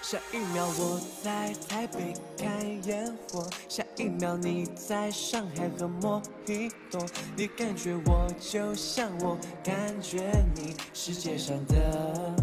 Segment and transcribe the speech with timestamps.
[0.00, 2.48] 下一秒我在台北看
[2.84, 7.04] 烟火，下一秒你在上海喝莫吉托，
[7.36, 12.34] 你感觉我就像我感觉你，世界上的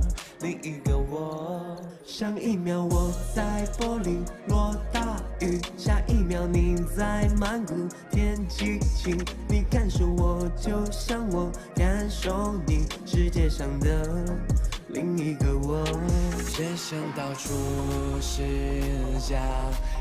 [0.42, 1.76] 另一个我。
[2.06, 7.74] 上一秒我在柏林落大雨，下一秒你在曼谷
[8.12, 9.18] 天气晴，
[9.50, 14.26] 你感受我就像我感受你，世界上的
[14.90, 15.84] 另一个我。
[16.58, 17.50] 人生到处
[18.22, 18.42] 是
[19.20, 19.36] 假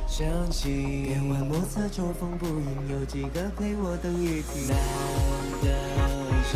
[0.07, 4.69] 正经，夜晚莫测秋风不应，有几个陪我等雨停。
[4.69, 4.77] 难
[5.61, 5.67] 得
[6.53, 6.55] 这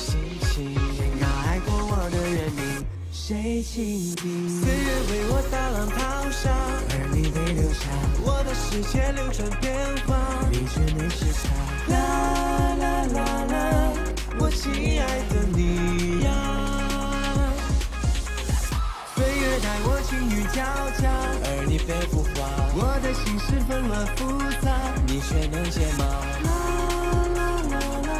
[0.00, 4.48] 心情，天高爱过我的人，你谁倾听？
[4.62, 6.54] 岁月为我大浪淘沙，
[6.90, 7.88] 而你被留下。
[8.22, 9.10] 我的世界
[19.90, 20.60] 我情欲交
[21.00, 21.08] 加，
[21.48, 22.28] 而你被浮华。
[22.76, 24.68] 我的心事纷乱复杂，
[25.06, 26.04] 你却能解码。
[26.44, 26.50] 啦
[27.34, 27.38] 啦
[27.70, 27.74] 啦
[28.06, 28.10] 啦，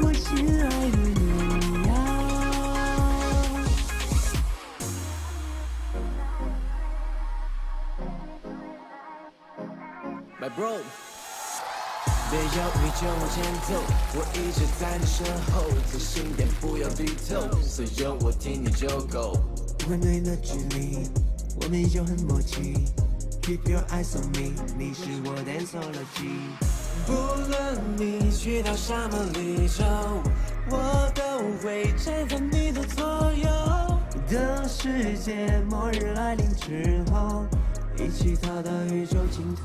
[0.00, 1.92] 我心爱的你呀。
[10.40, 10.80] My bro，
[12.30, 13.36] 别犹豫就往前
[13.68, 13.70] 走，
[14.14, 15.20] 我一直在你身
[15.52, 15.54] 后，
[15.90, 19.38] 自信点不要低头，所有我听你就够。
[19.88, 21.08] 面对的距离，
[21.60, 22.84] 我们依旧很默契。
[23.42, 26.50] Keep your eyes on me，你是我 danceology。
[27.06, 27.12] 不
[27.48, 29.84] 论你去到什么绿洲，
[30.68, 31.22] 我都
[31.62, 33.48] 会站在你的左右。
[34.28, 37.46] 等世界末日来临之后，
[37.96, 39.62] 一起逃到宇宙尽头。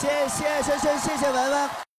[0.00, 1.89] 谢谢深深，谢谢文文。